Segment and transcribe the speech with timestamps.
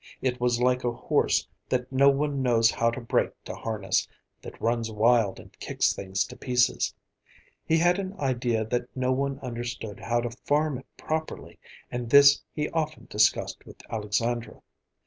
[0.19, 4.07] It was like a horse that no one knows how to break to harness,
[4.41, 6.95] that runs wild and kicks things to pieces.
[7.67, 11.59] He had an idea that no one understood how to farm it properly,
[11.91, 14.63] and this he often discussed with Alexandra.